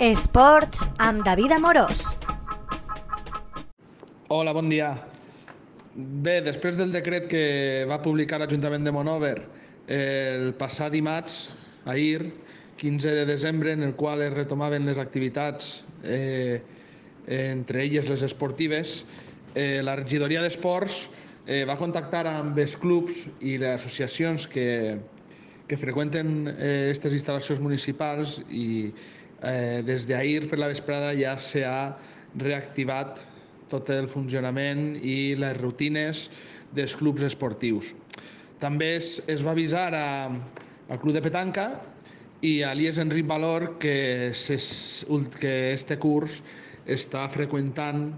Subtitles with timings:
[0.00, 2.02] Esports amb David Amorós.
[4.28, 4.90] Hola, bon dia.
[5.96, 9.38] Bé, després del decret que va publicar l'Ajuntament de Monover
[9.88, 11.48] el passat dimarts,
[11.88, 12.28] ahir,
[12.76, 16.60] 15 de desembre, en el qual es retomaven les activitats, eh,
[17.26, 19.06] entre elles les esportives,
[19.54, 21.06] eh, la regidoria d'esports
[21.46, 24.98] eh, va contactar amb els clubs i les associacions que,
[25.66, 28.92] que freqüenten aquestes eh, instal·lacions municipals i
[29.46, 31.96] eh, des d'ahir per la vesprada ja s'ha
[32.36, 33.22] reactivat
[33.70, 36.26] tot el funcionament i les rutines
[36.76, 37.94] dels clubs esportius.
[38.60, 40.06] També es, es va avisar a,
[40.88, 41.66] al Club de Petanca
[42.46, 44.32] i a l'IES Enric Valor que,
[45.40, 46.40] que este curs
[46.86, 48.10] està freqüentant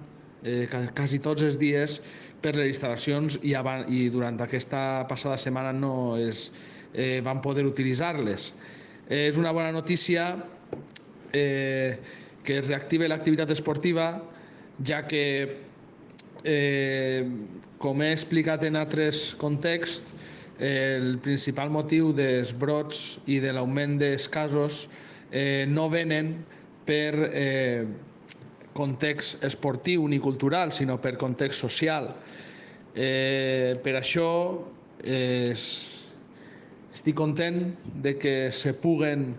[0.44, 1.98] eh, quasi tots els dies
[2.42, 6.48] per les instal·lacions i, abans, i durant aquesta passada setmana no es,
[6.92, 8.52] eh, van poder utilitzar-les.
[9.08, 10.34] Eh, és una bona notícia
[11.32, 11.98] eh,
[12.44, 14.22] que es reactive l'activitat esportiva,
[14.84, 15.58] ja que,
[16.44, 17.26] eh,
[17.78, 20.14] com he explicat en altres contexts,
[20.58, 24.88] eh, el principal motiu dels brots i de l'augment dels casos
[25.30, 26.34] eh, no venen
[26.88, 27.84] per eh,
[28.72, 32.12] context esportiu ni cultural, sinó per context social.
[32.94, 34.30] Eh, per això
[35.04, 35.52] eh,
[36.94, 39.34] estic content de que se puguen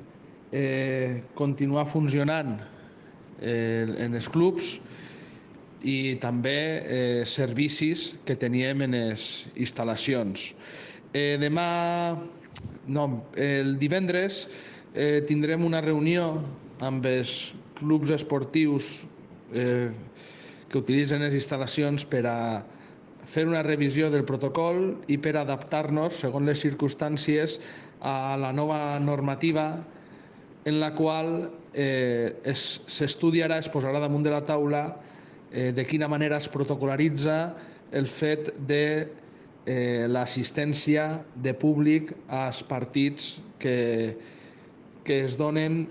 [0.51, 2.57] eh, continuar funcionant
[3.41, 4.77] eh, en els clubs
[5.87, 10.51] i també eh, servicis que teníem en les instal·lacions.
[11.13, 12.17] Eh, demà,
[12.87, 13.05] no,
[13.39, 14.47] el divendres
[14.93, 16.33] eh, tindrem una reunió
[16.83, 19.05] amb els clubs esportius
[19.53, 19.89] eh,
[20.69, 22.39] que utilitzen les instal·lacions per a
[23.29, 27.59] fer una revisió del protocol i per adaptar-nos, segons les circumstàncies,
[28.01, 29.73] a la nova normativa
[30.65, 34.83] en la qual eh, s'estudiarà, es, es posarà damunt de la taula
[35.51, 37.55] eh, de quina manera es protocolaritza
[37.95, 39.07] el fet de
[39.65, 44.17] eh, l'assistència de públic als partits que,
[45.05, 45.85] que es donen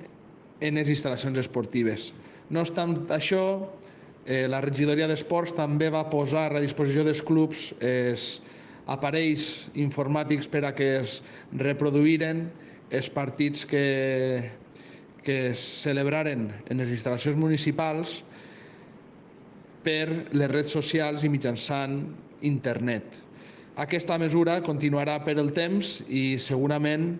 [0.60, 2.12] en les instal·lacions esportives.
[2.50, 3.42] No obstant això,
[4.26, 8.38] eh, la regidoria d'esports també va posar a disposició dels clubs els
[8.88, 11.20] aparells informàtics per a que es
[11.60, 12.46] reproduïren
[12.90, 13.84] els partits que,
[15.24, 18.22] que es celebraren en les instal·lacions municipals
[19.84, 22.00] per les redes socials i mitjançant
[22.46, 23.18] internet.
[23.78, 27.12] Aquesta mesura continuarà per el temps i segurament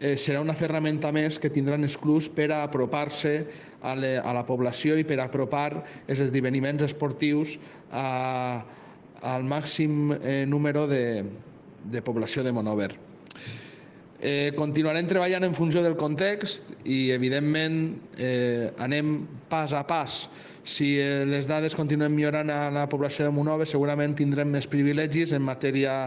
[0.00, 3.34] eh, serà una ferramenta més que tindran els clubs per a apropar-se
[3.82, 7.58] a, a la població i per a apropar els esdeveniments esportius
[7.90, 8.62] a,
[9.22, 11.24] al màxim eh, número de,
[11.84, 12.94] de població de Monover.
[14.16, 20.22] Eh, continuarem treballant en funció del context i, evidentment, eh, anem pas a pas.
[20.64, 25.36] Si eh, les dades continuen millorant a la població de Monove, segurament tindrem més privilegis
[25.36, 25.98] en matèria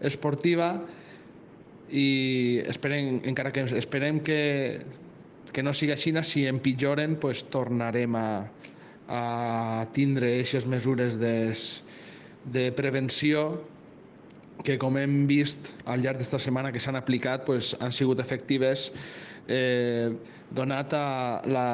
[0.00, 0.72] esportiva
[1.92, 4.40] i esperem, encara que esperem que,
[5.52, 8.28] que no sigui així, si empitjoren, pues, tornarem a,
[9.12, 11.52] a tindre aquestes mesures de,
[12.48, 13.60] de prevenció
[14.64, 18.88] que com hem vist al llarg d'esta setmana que s'han aplicat pues, han sigut efectives
[19.46, 20.10] eh,
[20.50, 21.06] donat a
[21.46, 21.68] la,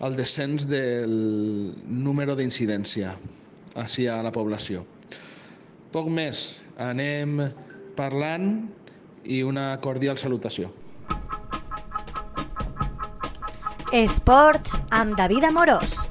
[0.00, 3.16] el descens del número d'incidència
[3.76, 4.84] hacia la població.
[5.92, 6.50] Poc més,
[6.80, 7.40] anem
[7.96, 8.66] parlant
[9.24, 10.72] i una cordial salutació.
[13.96, 16.02] Esports amb David Amorós.